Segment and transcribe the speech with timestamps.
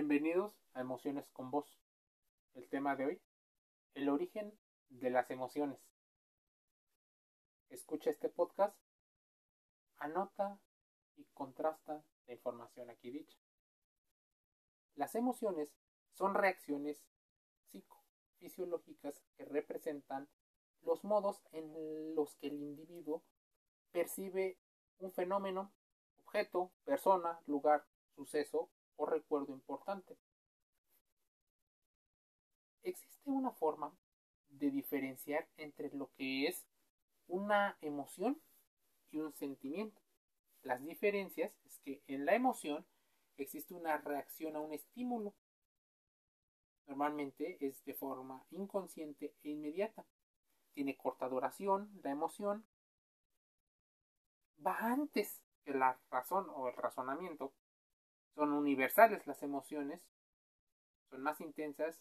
[0.00, 1.76] Bienvenidos a Emociones con Vos.
[2.54, 3.22] El tema de hoy,
[3.94, 4.56] el origen
[4.90, 5.80] de las emociones.
[7.68, 8.78] Escucha este podcast,
[9.96, 10.60] anota
[11.16, 13.36] y contrasta la información aquí dicha.
[14.94, 15.68] Las emociones
[16.12, 17.02] son reacciones
[17.64, 20.28] psicofisiológicas que representan
[20.82, 23.24] los modos en los que el individuo
[23.90, 24.60] percibe
[25.00, 25.72] un fenómeno,
[26.18, 30.18] objeto, persona, lugar, suceso o recuerdo importante.
[32.82, 33.96] Existe una forma
[34.50, 36.66] de diferenciar entre lo que es
[37.28, 38.40] una emoción
[39.10, 40.00] y un sentimiento.
[40.62, 42.84] Las diferencias es que en la emoción
[43.36, 45.34] existe una reacción a un estímulo.
[46.86, 50.04] Normalmente es de forma inconsciente e inmediata.
[50.72, 52.66] Tiene corta duración, la emoción
[54.64, 57.52] va antes que la razón o el razonamiento.
[58.34, 60.06] Son universales las emociones,
[61.10, 62.00] son más intensas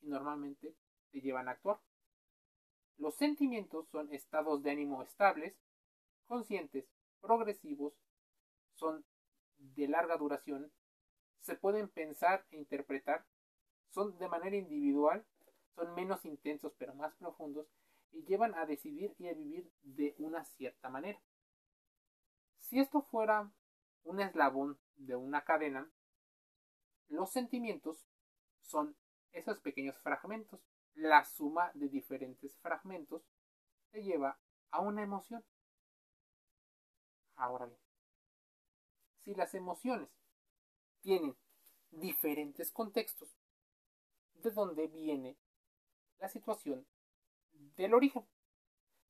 [0.00, 0.74] y normalmente
[1.10, 1.80] te llevan a actuar.
[2.96, 5.54] Los sentimientos son estados de ánimo estables,
[6.26, 6.86] conscientes,
[7.20, 7.94] progresivos,
[8.74, 9.04] son
[9.56, 10.72] de larga duración,
[11.40, 13.24] se pueden pensar e interpretar,
[13.90, 15.24] son de manera individual,
[15.74, 17.66] son menos intensos pero más profundos
[18.12, 21.20] y llevan a decidir y a vivir de una cierta manera.
[22.58, 23.50] Si esto fuera
[24.04, 25.90] un eslabón de una cadena,
[27.08, 28.06] los sentimientos
[28.60, 28.96] son
[29.32, 30.60] esos pequeños fragmentos.
[30.94, 33.22] La suma de diferentes fragmentos
[33.90, 34.38] te lleva
[34.70, 35.44] a una emoción.
[37.36, 37.80] Ahora bien,
[39.22, 40.08] si las emociones
[41.00, 41.36] tienen
[41.90, 43.28] diferentes contextos,
[44.34, 45.36] ¿de dónde viene
[46.18, 46.86] la situación
[47.76, 48.26] del origen?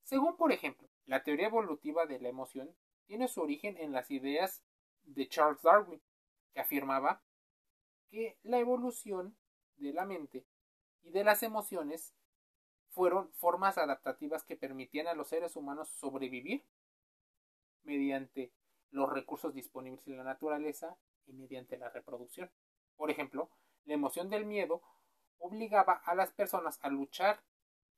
[0.03, 2.75] Según, por ejemplo, la teoría evolutiva de la emoción
[3.07, 4.63] tiene su origen en las ideas
[5.15, 6.01] de Charles Darwin,
[6.53, 7.23] que afirmaba
[8.11, 9.37] que la evolución
[9.77, 10.47] de la mente
[11.03, 12.15] y de las emociones
[12.91, 16.65] fueron formas adaptativas que permitían a los seres humanos sobrevivir
[17.83, 18.53] mediante
[18.91, 20.97] los recursos disponibles en la naturaleza
[21.27, 22.51] y mediante la reproducción.
[22.97, 23.51] Por ejemplo,
[23.85, 24.83] la emoción del miedo
[25.39, 27.43] obligaba a las personas a luchar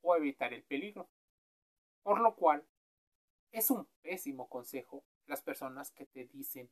[0.03, 1.09] o a evitar el peligro,
[2.03, 2.67] por lo cual
[3.53, 6.71] es un pésimo consejo las personas que te dicen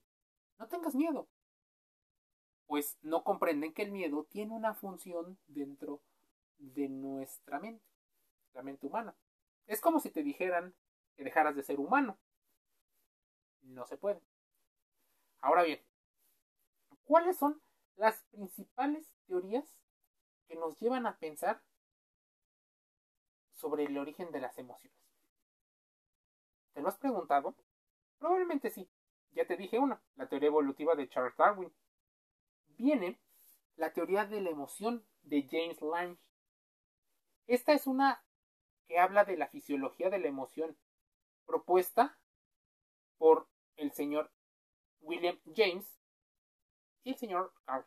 [0.58, 1.28] no tengas miedo,
[2.66, 6.02] pues no comprenden que el miedo tiene una función dentro
[6.58, 7.84] de nuestra mente,
[8.52, 9.16] la mente humana.
[9.66, 10.74] Es como si te dijeran
[11.16, 12.19] que dejaras de ser humano.
[13.62, 14.20] No se puede.
[15.41, 15.80] Ahora bien,
[17.04, 17.62] ¿cuáles son
[17.96, 19.76] las principales teorías
[20.46, 21.62] que nos llevan a pensar
[23.54, 24.98] sobre el origen de las emociones?
[26.72, 27.56] ¿Te lo has preguntado?
[28.19, 28.88] Probablemente sí.
[29.32, 31.72] Ya te dije una, la teoría evolutiva de Charles Darwin.
[32.76, 33.20] Viene
[33.76, 36.20] la teoría de la emoción de James Lange.
[37.46, 38.22] Esta es una
[38.86, 40.76] que habla de la fisiología de la emoción,
[41.46, 42.18] propuesta
[43.18, 44.30] por el señor
[45.00, 45.86] William James
[47.04, 47.86] y el señor Carl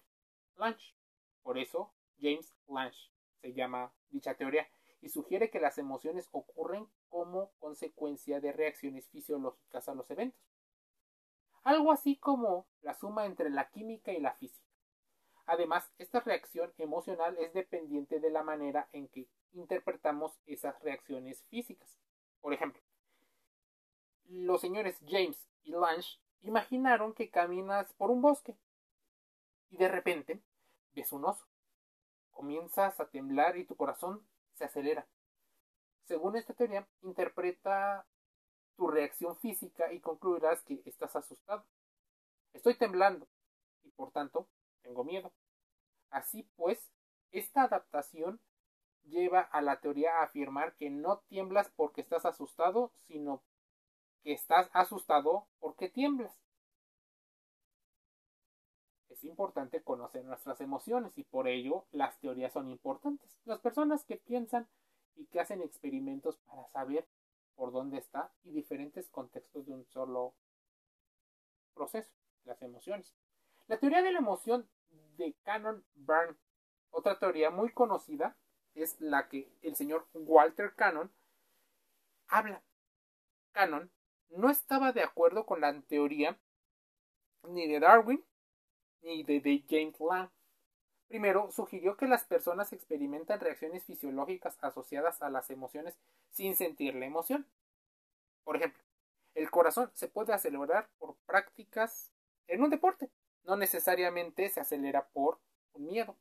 [0.56, 0.96] Lange.
[1.42, 4.70] Por eso James Lange se llama dicha teoría
[5.02, 10.51] y sugiere que las emociones ocurren como consecuencia de reacciones fisiológicas a los eventos.
[11.64, 14.68] Algo así como la suma entre la química y la física.
[15.46, 21.98] Además, esta reacción emocional es dependiente de la manera en que interpretamos esas reacciones físicas.
[22.40, 22.82] Por ejemplo,
[24.30, 28.56] los señores James y Lange imaginaron que caminas por un bosque
[29.70, 30.42] y de repente
[30.96, 31.46] ves un oso.
[32.32, 35.06] Comienzas a temblar y tu corazón se acelera.
[36.06, 38.06] Según esta teoría, interpreta
[38.82, 41.64] tu reacción física y concluirás que estás asustado.
[42.52, 43.28] Estoy temblando
[43.84, 44.48] y por tanto
[44.82, 45.32] tengo miedo.
[46.10, 46.92] Así pues,
[47.32, 48.40] esta adaptación
[49.04, 53.44] lleva a la teoría a afirmar que no tiemblas porque estás asustado, sino
[54.24, 56.36] que estás asustado porque tiemblas.
[59.10, 63.30] Es importante conocer nuestras emociones y por ello las teorías son importantes.
[63.46, 64.68] Las personas que piensan
[65.16, 67.08] y que hacen experimentos para saber
[67.62, 70.34] por dónde está y diferentes contextos de un solo
[71.76, 72.12] proceso,
[72.44, 73.16] las emociones.
[73.68, 76.36] La teoría de la emoción de Canon Byrne,
[76.90, 78.36] otra teoría muy conocida,
[78.74, 81.14] es la que el señor Walter Cannon
[82.30, 82.64] habla.
[83.52, 83.92] Cannon
[84.30, 86.40] no estaba de acuerdo con la teoría
[87.44, 88.26] ni de Darwin
[89.04, 90.32] ni de, James Lang.
[91.12, 96.00] Primero, sugirió que las personas experimentan reacciones fisiológicas asociadas a las emociones
[96.30, 97.46] sin sentir la emoción.
[98.46, 98.82] Por ejemplo,
[99.36, 102.14] el corazón se puede acelerar por prácticas
[102.48, 103.12] en un deporte,
[103.44, 105.42] no necesariamente se acelera por
[105.74, 106.16] un miedo.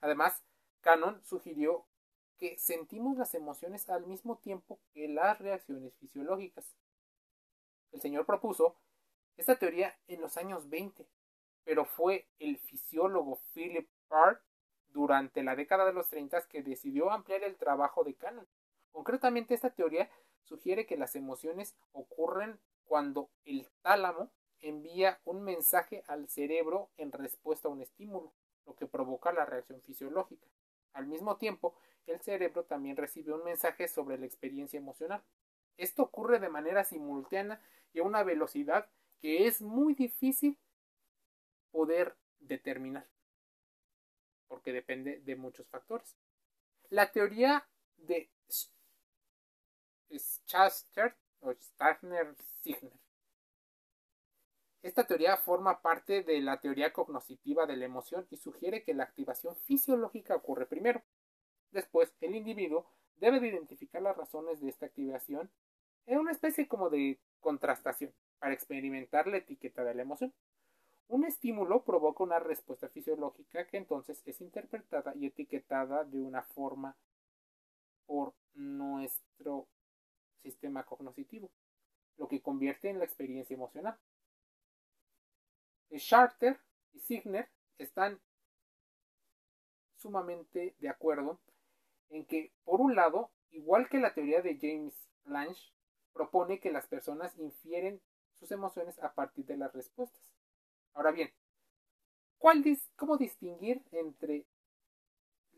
[0.00, 0.44] Además,
[0.80, 1.88] Cannon sugirió
[2.38, 6.76] que sentimos las emociones al mismo tiempo que las reacciones fisiológicas.
[7.90, 8.76] El señor propuso
[9.36, 11.04] esta teoría en los años 20,
[11.64, 13.90] pero fue el fisiólogo Philip
[14.88, 18.46] Durante la década de los 30 que decidió ampliar el trabajo de Cannon.
[18.90, 20.10] Concretamente, esta teoría
[20.42, 27.68] sugiere que las emociones ocurren cuando el tálamo envía un mensaje al cerebro en respuesta
[27.68, 28.32] a un estímulo,
[28.66, 30.46] lo que provoca la reacción fisiológica.
[30.92, 35.22] Al mismo tiempo, el cerebro también recibe un mensaje sobre la experiencia emocional.
[35.76, 38.90] Esto ocurre de manera simultánea y a una velocidad
[39.20, 40.58] que es muy difícil
[41.70, 43.06] poder determinar,
[44.50, 46.16] porque depende de muchos factores.
[46.88, 48.28] La teoría de
[50.10, 52.98] Schachter o Stachner-Signer.
[54.82, 59.04] Esta teoría forma parte de la teoría cognoscitiva de la emoción y sugiere que la
[59.04, 61.00] activación fisiológica ocurre primero.
[61.70, 65.48] Después, el individuo debe de identificar las razones de esta activación
[66.06, 70.34] en una especie como de contrastación para experimentar la etiqueta de la emoción.
[71.10, 76.96] Un estímulo provoca una respuesta fisiológica que entonces es interpretada y etiquetada de una forma
[78.06, 79.66] por nuestro
[80.40, 81.50] sistema cognitivo,
[82.16, 83.98] lo que convierte en la experiencia emocional.
[85.96, 86.60] Charter
[86.92, 87.48] y Signer
[87.78, 88.20] están
[89.96, 91.40] sumamente de acuerdo
[92.10, 95.72] en que, por un lado, igual que la teoría de James Lange,
[96.12, 98.00] propone que las personas infieren
[98.34, 100.39] sus emociones a partir de las respuestas.
[100.94, 101.32] Ahora bien,
[102.38, 102.64] ¿cuál
[102.96, 104.46] ¿cómo distinguir entre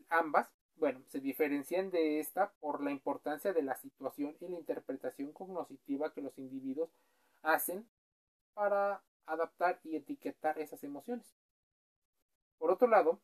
[0.09, 0.49] ambas?
[0.75, 6.13] Bueno, se diferencian de esta por la importancia de la situación y la interpretación cognoscitiva
[6.13, 6.89] que los individuos
[7.41, 7.87] hacen
[8.53, 11.35] para adaptar y etiquetar esas emociones.
[12.57, 13.19] Por otro lado,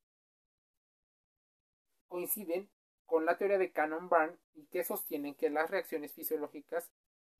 [2.07, 2.69] coinciden
[3.05, 6.91] con la teoría de Cannon-Barn y que sostienen que las reacciones fisiológicas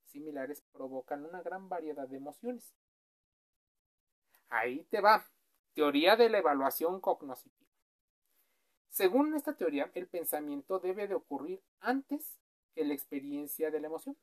[0.05, 2.73] similares provocan una gran variedad de emociones.
[4.49, 5.25] Ahí te va.
[5.73, 7.69] Teoría de la evaluación cognoscitiva.
[8.89, 12.39] Según esta teoría, el pensamiento debe de ocurrir antes
[12.73, 14.17] que la experiencia de la emoción.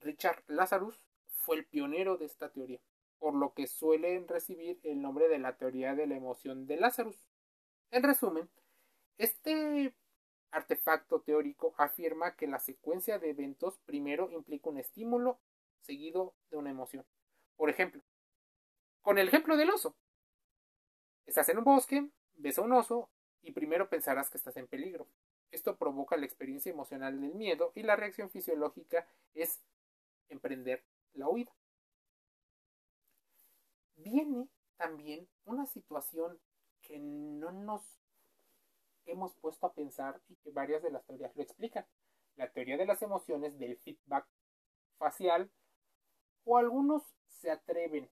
[0.00, 2.80] Richard Lazarus fue el pionero de esta teoría,
[3.18, 7.18] por lo que suelen recibir el nombre de la teoría de la emoción de Lazarus.
[7.90, 8.50] En resumen,
[9.16, 9.94] este
[10.50, 15.38] artefacto teórico afirma que la secuencia de eventos primero implica un estímulo
[15.80, 17.06] seguido de una emoción.
[17.56, 18.02] Por ejemplo,
[19.04, 19.94] con el ejemplo del oso.
[21.26, 23.10] Estás en un bosque, ves a un oso
[23.42, 25.06] y primero pensarás que estás en peligro.
[25.50, 29.62] Esto provoca la experiencia emocional del miedo y la reacción fisiológica es
[30.30, 31.52] emprender la huida.
[33.96, 34.48] Viene
[34.78, 36.40] también una situación
[36.80, 37.82] que no nos
[39.04, 41.86] hemos puesto a pensar y que varias de las teorías lo explican.
[42.36, 44.26] La teoría de las emociones del feedback
[44.96, 45.50] facial
[46.44, 48.10] o algunos se atreven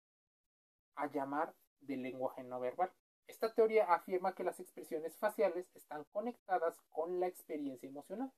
[0.98, 2.92] a llamar del lenguaje no verbal.
[3.28, 8.32] Esta teoría afirma que las expresiones faciales están conectadas con la experiencia emocional.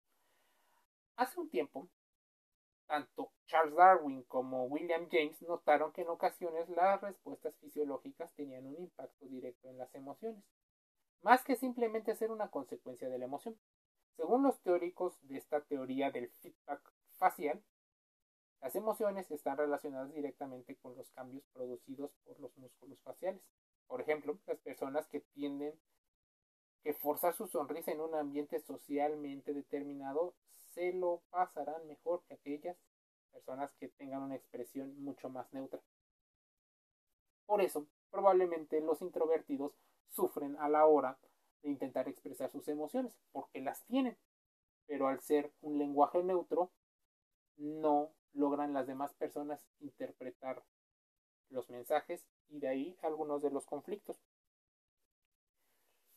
[1.15, 1.89] Hace un tiempo
[2.89, 8.77] tanto Charles Darwin como William James notaron que en ocasiones las respuestas fisiológicas tenían un
[8.79, 10.43] impacto directo en las emociones,
[11.21, 13.59] más que simplemente ser una consecuencia de la emoción.
[14.15, 16.81] Según los teóricos de esta teoría del feedback
[17.19, 17.63] facial,
[18.61, 23.41] las emociones están relacionadas directamente con los cambios producidos por los músculos faciales.
[23.87, 25.73] Por ejemplo, las personas que tienden
[26.83, 30.33] que forzar su sonrisa en un ambiente socialmente determinado
[30.73, 32.77] se lo pasarán mejor que aquellas
[33.31, 35.81] personas que tengan una expresión mucho más neutra.
[37.45, 39.73] Por eso, probablemente los introvertidos
[40.09, 41.17] sufren a la hora
[41.61, 44.17] de intentar expresar sus emociones, porque las tienen,
[44.85, 46.71] pero al ser un lenguaje neutro,
[47.59, 50.63] no logran las demás personas interpretar
[51.49, 54.17] los mensajes y de ahí algunos de los conflictos.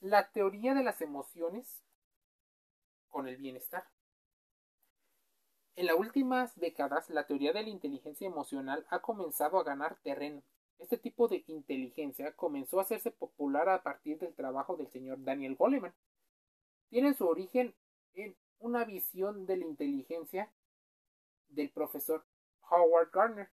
[0.01, 1.83] La teoría de las emociones
[3.09, 3.85] con el bienestar.
[5.75, 10.43] En las últimas décadas, la teoría de la inteligencia emocional ha comenzado a ganar terreno.
[10.79, 15.57] Este tipo de inteligencia comenzó a hacerse popular a partir del trabajo del señor Daniel
[15.57, 15.95] Goleman.
[16.91, 17.75] Tiene su origen
[18.15, 20.53] en una visión de la inteligencia
[21.52, 22.25] del profesor
[22.71, 23.50] Howard Gardner,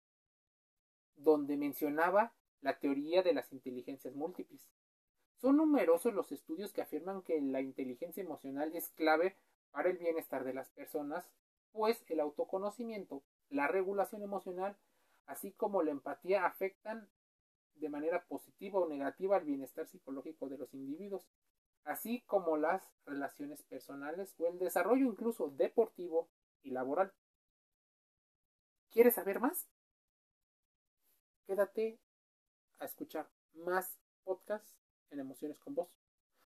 [1.16, 4.68] donde mencionaba la teoría de las inteligencias múltiples.
[5.36, 9.38] Son numerosos los estudios que afirman que la inteligencia emocional es clave
[9.72, 11.30] para el bienestar de las personas
[11.74, 14.78] pues el autoconocimiento, la regulación emocional,
[15.26, 17.10] así como la empatía afectan
[17.76, 21.28] de manera positiva o negativa al bienestar psicológico de los individuos,
[21.84, 26.30] así como las relaciones personales o el desarrollo incluso deportivo
[26.62, 27.12] y laboral.
[28.94, 29.68] ¿Quieres saber más?
[31.48, 32.00] Quédate
[32.78, 34.78] a escuchar más podcasts
[35.10, 35.90] en Emociones con Vos.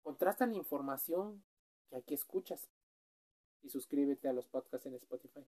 [0.01, 1.41] Contrasta la información
[1.89, 2.69] que aquí escuchas
[3.61, 5.47] y suscríbete a los podcasts en Spotify.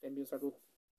[0.00, 0.60] Te envío un saludo.